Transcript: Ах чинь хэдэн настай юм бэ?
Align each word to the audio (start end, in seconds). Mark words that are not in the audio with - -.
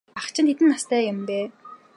Ах 0.19 0.27
чинь 0.33 0.49
хэдэн 0.49 0.67
настай 0.71 1.03
юм 1.11 1.19
бэ? 1.27 1.39